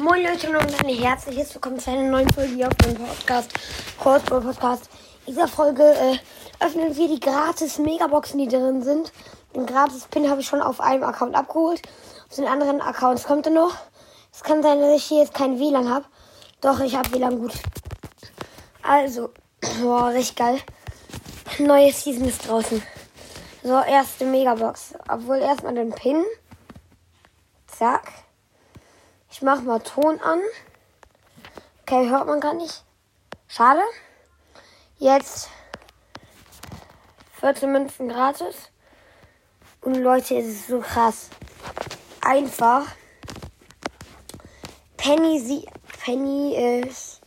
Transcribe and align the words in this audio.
Moin 0.00 0.22
Leute 0.22 0.48
und 0.48 0.56
ein 0.56 0.88
herzliches 0.88 1.54
Willkommen 1.54 1.78
zu 1.78 1.90
einer 1.90 2.08
neuen 2.08 2.32
Folge 2.32 2.54
hier 2.54 2.68
auf 2.68 2.74
dem 2.76 2.94
Podcast, 2.94 3.50
Crossball 4.00 4.40
Podcast. 4.40 4.88
In 5.26 5.34
dieser 5.34 5.46
Folge 5.46 5.82
äh, 5.82 6.16
öffnen 6.58 6.96
wir 6.96 7.06
die 7.06 7.20
gratis 7.20 7.76
Megaboxen, 7.76 8.38
die 8.38 8.48
drin 8.48 8.80
sind. 8.80 9.12
Den 9.54 9.66
gratis 9.66 10.06
Pin 10.06 10.30
habe 10.30 10.40
ich 10.40 10.46
schon 10.46 10.62
auf 10.62 10.80
einem 10.80 11.02
Account 11.02 11.34
abgeholt. 11.34 11.82
Auf 12.30 12.36
den 12.36 12.46
anderen 12.46 12.80
Accounts 12.80 13.24
kommt 13.24 13.44
er 13.44 13.52
noch. 13.52 13.76
Es 14.32 14.42
kann 14.42 14.62
sein, 14.62 14.80
dass 14.80 14.96
ich 14.96 15.04
hier 15.04 15.18
jetzt 15.18 15.34
kein 15.34 15.58
WLAN 15.58 15.90
habe. 15.90 16.06
Doch, 16.62 16.80
ich 16.80 16.96
habe 16.96 17.12
WLAN 17.12 17.38
gut. 17.38 17.52
Also, 18.82 19.28
boah, 19.82 20.06
richtig 20.06 20.36
geil. 20.36 20.60
Neue 21.58 21.92
Season 21.92 22.26
ist 22.26 22.48
draußen. 22.48 22.82
So, 23.62 23.78
erste 23.78 24.24
Megabox. 24.24 24.94
Obwohl 25.10 25.40
erstmal 25.40 25.74
den 25.74 25.90
Pin. 25.90 26.24
Zack. 27.66 28.29
Ich 29.32 29.42
mach 29.42 29.62
mal 29.62 29.78
Ton 29.78 30.20
an. 30.20 30.40
Okay, 31.82 32.08
hört 32.10 32.26
man 32.26 32.40
gar 32.40 32.54
nicht. 32.54 32.82
Schade. 33.46 33.82
Jetzt 34.98 35.48
14 37.40 37.70
Münzen 37.70 38.08
gratis. 38.08 38.56
Und 39.82 39.94
Leute, 39.94 40.36
es 40.36 40.46
ist 40.46 40.66
so 40.66 40.80
krass. 40.80 41.30
Einfach. 42.20 42.86
Penny 44.96 45.38
sieht. 45.38 45.68
Penny 46.04 46.56
ist. 46.82 47.20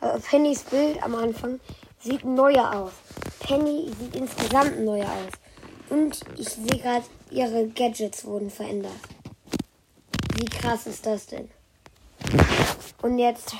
Äh, 0.00 0.18
Pennys 0.20 0.62
Bild 0.62 1.02
am 1.02 1.14
Anfang 1.16 1.60
sieht 1.98 2.24
neuer 2.24 2.72
aus. 2.74 2.92
Penny 3.40 3.92
sieht 3.98 4.14
insgesamt 4.16 4.80
neuer 4.80 5.08
aus. 5.10 5.32
Und 5.90 6.20
ich 6.38 6.48
sehe 6.48 6.80
gerade, 6.80 7.04
ihre 7.30 7.68
Gadgets 7.68 8.24
wurden 8.24 8.50
verändert. 8.50 8.92
Wie 10.40 10.46
krass 10.46 10.86
ist 10.86 11.04
das 11.04 11.26
denn? 11.26 11.50
Und 13.02 13.18
jetzt 13.18 13.54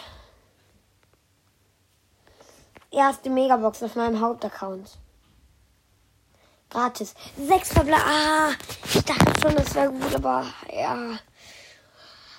erste 2.90 3.28
Megabox 3.28 3.82
auf 3.82 3.96
meinem 3.96 4.18
Hauptaccount. 4.18 4.96
Gratis. 6.70 7.14
Sechs 7.37 7.74
Verbleib. 7.74 8.00
Ah, 8.02 8.52
ich 8.84 9.04
dachte 9.04 9.40
schon, 9.42 9.56
das 9.56 9.74
wäre 9.74 9.90
gut, 9.90 10.14
aber 10.14 10.46
ja. 10.74 11.18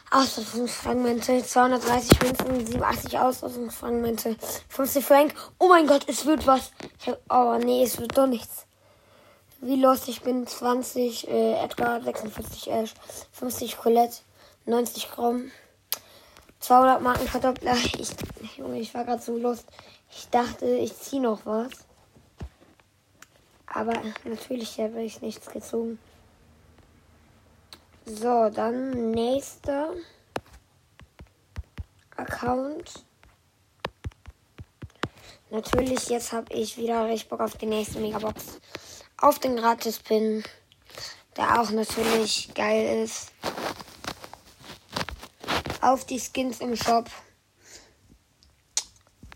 Ausrüstungsfragmente, 0.09 1.43
230 1.43 2.21
Münzen, 2.23 2.65
87 2.65 3.19
Ausrüstungsfragmente, 3.19 4.37
50 4.69 5.05
Frank. 5.05 5.35
Oh 5.59 5.67
mein 5.67 5.85
Gott, 5.85 6.05
es 6.07 6.25
wird 6.25 6.47
was. 6.47 6.71
Oh 7.29 7.59
nee, 7.63 7.83
es 7.83 7.99
wird 7.99 8.17
doch 8.17 8.25
nichts. 8.25 8.65
Wie 9.59 9.75
los, 9.75 10.07
ich 10.07 10.23
bin 10.23 10.47
20 10.47 11.27
äh, 11.27 11.63
Edgar, 11.63 12.01
46 12.01 12.71
Ash, 12.71 12.95
50 13.33 13.77
Colette, 13.77 14.17
90 14.65 15.09
Chrom, 15.11 15.51
200 16.59 17.01
Marken 17.01 17.27
Verdoppler. 17.27 17.75
Ich, 17.75 18.11
Junge, 18.57 18.79
ich 18.79 18.93
war 18.93 19.03
gerade 19.03 19.21
so 19.21 19.37
lust. 19.37 19.65
Ich 20.11 20.29
dachte, 20.29 20.65
ich 20.65 20.95
ziehe 20.97 21.21
noch 21.21 21.45
was. 21.45 21.71
Aber 23.65 23.93
natürlich 24.25 24.77
habe 24.79 25.01
ich 25.01 25.21
nichts 25.21 25.49
gezogen. 25.49 25.97
So, 28.05 28.49
dann 28.49 29.11
nächster 29.11 29.93
Account. 32.17 33.05
Natürlich, 35.49 36.09
jetzt 36.09 36.31
habe 36.31 36.53
ich 36.53 36.77
wieder 36.77 37.05
richtig 37.05 37.29
Bock 37.29 37.41
auf 37.41 37.55
die 37.57 37.65
nächste 37.65 37.99
Megabox. 37.99 38.59
Auf 39.17 39.39
den 39.39 39.55
Gratis-Pin, 39.55 40.43
der 41.37 41.59
auch 41.59 41.71
natürlich 41.71 42.53
geil 42.53 43.03
ist. 43.03 43.31
Auf 45.81 46.05
die 46.05 46.19
Skins 46.19 46.59
im 46.59 46.75
Shop, 46.75 47.09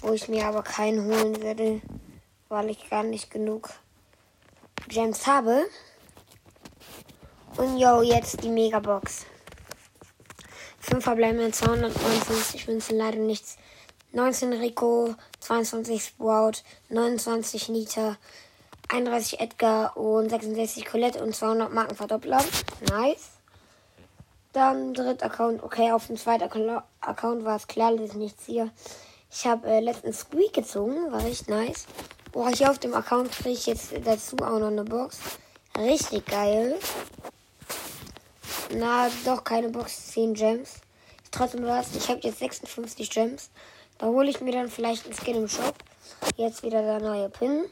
wo 0.02 0.14
ich 0.14 0.28
mir 0.28 0.46
aber 0.46 0.62
keinen 0.62 1.04
holen 1.06 1.42
werde, 1.42 1.82
weil 2.50 2.70
ich 2.70 2.88
gar 2.88 3.02
nicht 3.02 3.32
genug 3.32 3.72
Gems 4.88 5.25
habe. 5.25 5.66
Und 7.58 7.80
yo, 7.80 8.03
jetzt 8.03 8.44
die 8.44 8.50
Megabox. 8.50 9.25
5 10.81 11.03
verbleibende 11.03 11.52
259 11.52 12.68
Münzen, 12.68 12.98
leider 12.98 13.18
nichts. 13.18 13.58
19 14.12 14.53
Rico, 14.53 15.16
22 15.40 16.03
Sprout, 16.03 16.62
29 16.90 17.69
Nita, 17.69 18.18
31 18.90 19.40
Edgar 19.40 19.98
und 19.98 20.30
66 20.30 20.86
Colette 20.86 21.24
und 21.24 21.36
200 21.36 21.74
Markenverdoppler. 21.74 22.46
Nice. 22.92 23.34
Dann 24.56 24.94
dritter 24.94 25.26
Account. 25.26 25.62
Okay, 25.64 25.92
auf 25.92 26.08
dem 26.08 26.16
zweiten 26.16 26.50
Account 27.02 27.44
war 27.44 27.58
es 27.58 27.68
klar, 27.68 27.94
dass 27.94 28.12
ich 28.12 28.14
nichts 28.14 28.46
hier. 28.46 28.72
Ich 29.30 29.46
habe 29.46 29.68
äh, 29.68 29.82
letztens 29.82 30.20
Squeak 30.20 30.54
gezogen, 30.54 31.12
war 31.12 31.26
echt 31.26 31.50
nice. 31.50 31.86
Boah, 32.32 32.48
hier 32.48 32.72
auf 32.72 32.80
dem 32.80 32.94
Account 32.94 33.34
kriege 33.34 33.50
ich 33.50 33.66
jetzt 33.66 33.92
dazu 34.06 34.38
auch 34.38 34.60
noch 34.60 34.68
eine 34.68 34.86
Box. 34.86 35.20
Richtig 35.78 36.26
geil. 36.26 36.80
Na, 38.74 39.10
doch 39.26 39.44
keine 39.44 39.68
Box, 39.68 40.14
10 40.14 40.36
Gems. 40.36 40.76
Trotzdem 41.32 41.66
was. 41.66 41.94
Ich 41.94 42.08
habe 42.08 42.22
jetzt 42.24 42.40
56 42.40 43.10
Gems. 43.10 43.50
Da 43.98 44.06
hole 44.06 44.30
ich 44.30 44.40
mir 44.40 44.54
dann 44.54 44.70
vielleicht 44.70 45.04
einen 45.04 45.16
Skin 45.16 45.36
im 45.36 45.50
Shop. 45.50 45.76
Jetzt 46.38 46.64
wieder 46.64 46.82
der 46.82 47.02
neue 47.02 47.30
Pin. 47.30 47.66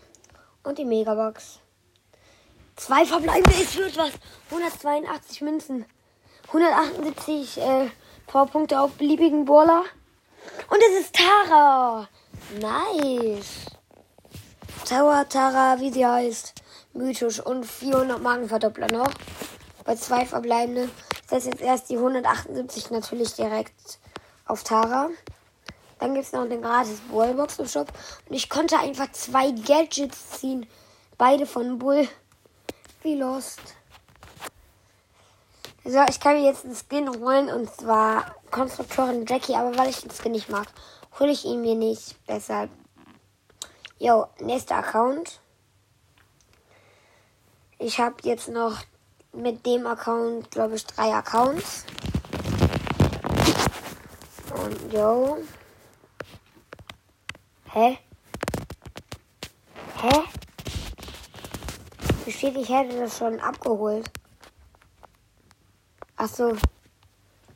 Und 0.63 0.77
die 0.77 0.85
Megabox. 0.85 1.59
Zwei 2.75 3.05
verbleibende, 3.05 3.63
es 3.63 3.73
wird 3.77 3.95
was. 3.95 4.11
182 4.49 5.39
Münzen. 5.43 5.85
178 6.53 7.57
äh, 7.57 7.89
auf 8.75 8.91
beliebigen 8.91 9.45
Brawler. 9.45 9.83
Und 10.69 10.79
es 10.89 11.05
ist 11.05 11.15
Tara. 11.15 12.07
Nice. 12.61 13.65
Tower, 14.87 15.27
Tara, 15.27 15.79
wie 15.79 15.91
sie 15.91 16.05
heißt. 16.05 16.53
Mythisch 16.93 17.39
und 17.39 17.65
400 17.65 18.21
Magenverdoppler 18.21 18.87
noch 18.91 19.09
bei 19.83 19.95
zwei 19.95 20.27
verbleibenden. 20.27 20.91
Das 21.29 21.45
jetzt 21.45 21.61
erst 21.61 21.89
die 21.89 21.97
178 21.97 22.91
natürlich 22.91 23.33
direkt 23.33 23.97
auf 24.45 24.63
Tara. 24.63 25.09
Dann 25.97 26.13
gibt 26.13 26.25
es 26.25 26.33
noch 26.33 26.47
den 26.47 26.61
gratis 26.61 26.99
Ballbox 27.11 27.57
im 27.57 27.67
Shop. 27.67 27.91
Und 28.29 28.35
ich 28.35 28.47
konnte 28.47 28.77
einfach 28.77 29.11
zwei 29.11 29.49
Gadgets 29.51 30.31
ziehen. 30.39 30.67
Beide 31.17 31.47
von 31.47 31.79
Bull. 31.79 32.07
Wie 33.01 33.15
lost. 33.15 33.59
So, 35.85 36.01
ich 36.07 36.21
kann 36.21 36.37
mir 36.37 36.45
jetzt 36.45 36.63
einen 36.63 36.75
Skin 36.75 37.09
holen. 37.09 37.49
Und 37.49 37.69
zwar 37.69 38.35
Konstrukteurin 38.51 39.25
Jackie. 39.25 39.55
Aber 39.55 39.77
weil 39.77 39.89
ich 39.89 40.01
den 40.01 40.11
Skin 40.11 40.31
nicht 40.31 40.49
mag, 40.49 40.67
hole 41.19 41.31
ich 41.31 41.43
ihn 41.43 41.61
mir 41.61 41.75
nicht. 41.75 42.15
Deshalb. 42.27 42.69
Jo, 43.99 44.27
nächster 44.39 44.77
Account. 44.77 45.41
Ich 47.79 47.99
habe 47.99 48.15
jetzt 48.23 48.47
noch 48.47 48.77
mit 49.33 49.65
dem 49.65 49.85
Account, 49.85 50.51
glaube 50.51 50.75
ich, 50.75 50.85
drei 50.85 51.13
Accounts. 51.13 51.85
Und 54.53 54.93
yo. 54.93 55.37
Hä? 57.73 57.97
Hä? 60.01 60.23
Hier 62.23 62.33
steht, 62.33 62.55
ich 62.55 62.69
hätte 62.69 62.99
das 62.99 63.17
schon 63.17 63.39
abgeholt. 63.41 64.09
Ach 66.25 66.29
so. 66.29 66.55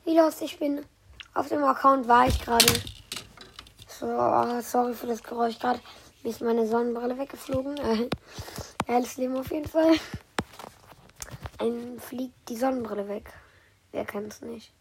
Wie 0.04 0.14
los, 0.14 0.42
ich 0.42 0.58
bin 0.58 0.84
auf 1.32 1.48
dem 1.48 1.64
Account 1.64 2.06
war 2.06 2.28
ich 2.28 2.38
gerade. 2.38 2.66
So, 3.86 4.60
sorry 4.60 4.92
für 4.92 5.06
das 5.06 5.22
Geräusch 5.22 5.58
gerade. 5.58 5.80
Mir 6.22 6.28
ist 6.28 6.42
meine 6.42 6.66
Sonnenbrille 6.66 7.16
weggeflogen. 7.16 7.76
Äh, 8.86 9.02
Leben 9.16 9.36
auf 9.36 9.50
jeden 9.50 9.68
Fall. 9.68 9.96
Ein 11.58 11.98
fliegt 11.98 12.48
die 12.48 12.56
Sonnenbrille 12.56 13.08
weg. 13.08 13.32
Wer 13.92 14.06
kennt 14.06 14.32
es 14.32 14.42
nicht? 14.42 14.72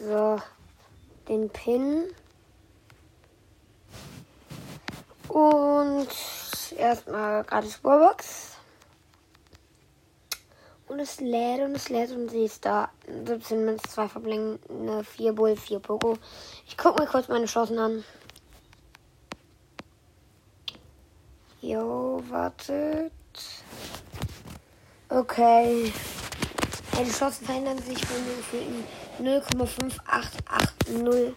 So, 0.00 0.40
den 1.28 1.50
Pin. 1.50 2.04
Und 5.28 6.08
erstmal 6.76 7.44
gratis 7.44 7.82
Warbox. 7.82 8.55
Und 10.96 11.02
es 11.02 11.20
lädt 11.20 11.60
und 11.60 11.76
es 11.76 11.90
lädt 11.90 12.10
und 12.12 12.30
sie 12.30 12.46
ist 12.46 12.64
da. 12.64 12.88
17 13.26 13.66
Münzen, 13.66 13.86
2 13.86 14.08
Verblingende, 14.08 15.04
4 15.04 15.34
Bull, 15.34 15.54
4 15.54 15.78
Poco. 15.78 16.16
Ich 16.66 16.78
gucke 16.78 17.02
mir 17.02 17.06
kurz 17.06 17.28
meine 17.28 17.44
Chancen 17.44 17.78
an. 17.78 18.02
Jo, 21.60 22.22
wartet. 22.30 23.12
Okay. 25.10 25.92
Die 26.98 27.10
Chancen 27.10 27.44
verändern 27.44 27.76
sich 27.82 27.98
von 28.06 28.16
0,5880 29.22 31.34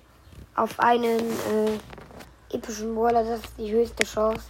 auf 0.55 0.79
einen 0.79 1.19
äh, 1.19 1.77
epischen 2.55 2.95
Brawler. 2.95 3.25
Das 3.25 3.41
ist 3.41 3.51
die 3.57 3.73
höchste 3.73 4.05
Chance. 4.05 4.43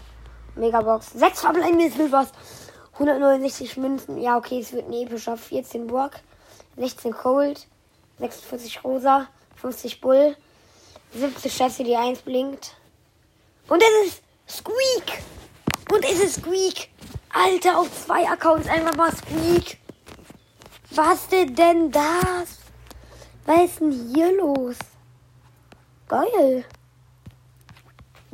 Megabox. 0.53 1.13
6 1.13 1.41
verbleibende 1.41 2.11
was. 2.11 2.31
169 2.99 3.77
Münzen. 3.77 4.21
Ja, 4.21 4.37
okay, 4.37 4.59
es 4.59 4.71
wird 4.71 4.87
ein 4.87 4.93
epischer. 4.93 5.37
14 5.37 5.87
Burg. 5.87 6.19
16 6.77 7.13
Cold. 7.13 7.67
46 8.19 8.83
Rosa, 8.83 9.27
50 9.55 10.01
Bull, 10.01 10.35
70 11.13 11.55
Chassis, 11.55 11.85
die 11.85 11.95
1 11.95 12.19
blinkt. 12.19 12.75
Und 13.67 13.81
es 13.81 14.07
ist 14.07 14.23
Squeak! 14.47 15.23
Und 15.91 16.03
es 16.03 16.19
ist 16.19 16.35
Squeak! 16.41 16.89
Alter, 17.33 17.79
auf 17.79 18.05
zwei 18.05 18.27
Accounts 18.27 18.67
einfach 18.67 18.95
mal 18.95 19.11
Squeak! 19.15 19.77
Was 20.91 21.27
denn 21.29 21.91
das? 21.91 22.57
Was 23.45 23.63
ist 23.63 23.79
denn 23.79 24.11
hier 24.13 24.35
los? 24.37 24.75
Geil! 26.07 26.65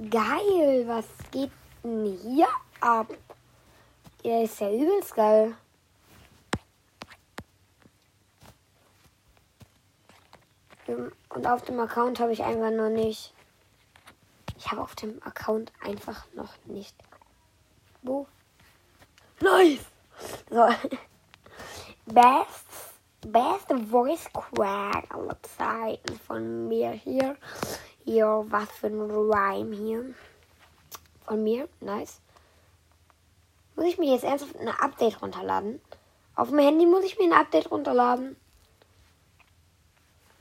Geil, 0.09 0.83
was 0.87 1.05
geht 1.31 1.51
denn 1.83 2.17
hier 2.23 2.47
ab? 2.81 3.07
Ja, 4.25 4.41
ist 4.41 4.59
ja 4.59 4.71
übelst 4.71 5.13
geil. 5.13 5.55
Und 11.29 11.45
auf 11.45 11.61
dem 11.61 11.79
Account 11.79 12.19
habe 12.19 12.33
ich 12.33 12.43
einfach 12.43 12.71
noch 12.71 12.89
nicht. 12.89 13.35
Ich 14.57 14.71
habe 14.71 14.81
auf 14.81 14.95
dem 14.95 15.21
Account 15.21 15.71
einfach 15.79 16.25
noch 16.33 16.57
nicht. 16.65 16.95
Wo? 18.01 18.25
Nice! 19.41 19.85
So. 20.49 20.69
Best, 22.07 22.65
best 23.27 23.71
Voice 23.91 24.27
Crack 24.33 25.13
aller 25.13 25.37
Zeiten 25.43 26.17
von 26.17 26.67
mir 26.67 26.89
hier. 26.89 27.37
Hier, 28.03 28.43
was 28.47 28.71
für 28.71 28.87
ein 28.87 29.01
Rhyme 29.01 29.75
hier. 29.75 30.15
Von 31.27 31.43
mir, 31.43 31.69
nice. 31.79 32.21
Muss 33.85 33.93
ich 33.93 33.99
mir 33.99 34.13
jetzt 34.13 34.23
ernsthaft 34.23 34.59
ein 34.59 34.67
Update 34.67 35.21
runterladen? 35.21 35.79
Auf 36.33 36.49
dem 36.49 36.57
Handy 36.57 36.87
muss 36.87 37.05
ich 37.05 37.19
mir 37.19 37.25
ein 37.25 37.39
Update 37.39 37.69
runterladen. 37.69 38.35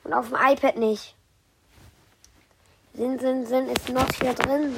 Und 0.02 0.14
auf 0.14 0.30
dem 0.30 0.38
iPad 0.40 0.78
nicht. 0.78 1.14
Sinn, 2.94 3.18
Sinn, 3.18 3.44
Sinn 3.44 3.68
ist 3.68 3.90
noch 3.90 4.08
hier 4.18 4.32
drin. 4.32 4.74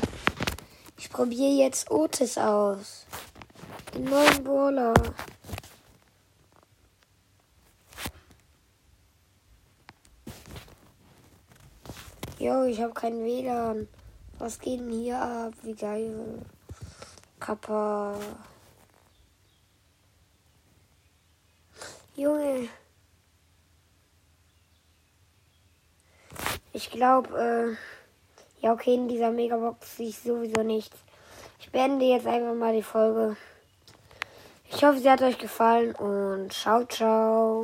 Ich 0.98 1.08
probiere 1.10 1.64
jetzt 1.64 1.92
Otis 1.92 2.36
aus. 2.38 3.06
Den 3.94 4.02
neuen 4.02 4.42
Brawler. 4.42 4.94
Jo, 12.40 12.64
ich 12.64 12.80
habe 12.82 12.94
kein 12.94 13.22
WLAN. 13.22 13.86
Was 14.40 14.58
geht 14.58 14.80
denn 14.80 14.90
hier 14.90 15.22
ab? 15.22 15.52
Wie 15.62 15.74
geil. 15.74 16.44
Kappa. 17.38 18.18
Junge. 22.16 22.68
Ich 26.72 26.90
glaube, 26.90 27.76
äh, 28.60 28.64
ja, 28.64 28.72
okay, 28.72 28.94
in 28.94 29.06
dieser 29.06 29.30
Megabox 29.30 29.98
sehe 29.98 30.08
ich 30.08 30.18
sowieso 30.18 30.62
nichts. 30.62 30.96
Ich 31.60 31.70
beende 31.70 32.06
jetzt 32.06 32.26
einfach 32.26 32.54
mal 32.54 32.74
die 32.74 32.82
Folge. 32.82 33.36
Ich 34.70 34.82
hoffe, 34.82 34.98
sie 34.98 35.10
hat 35.10 35.20
euch 35.20 35.36
gefallen 35.36 35.94
und 35.94 36.52
ciao, 36.54 36.84
ciao. 36.86 37.54